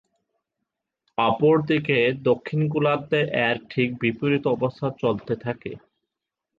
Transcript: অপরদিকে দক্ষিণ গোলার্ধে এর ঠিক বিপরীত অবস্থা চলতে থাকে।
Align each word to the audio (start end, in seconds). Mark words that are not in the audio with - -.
অপরদিকে 1.17 1.97
দক্ষিণ 2.23 2.61
গোলার্ধে 2.67 3.21
এর 3.41 3.57
ঠিক 3.69 3.89
বিপরীত 4.01 4.43
অবস্থা 4.47 4.87
চলতে 5.01 5.33
থাকে। 5.43 5.71